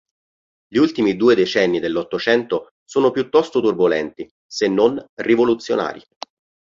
[0.67, 6.01] Gli ultimi due decenni dell'Ottocento sono piuttosto turbolenti, se non rivoluzionari.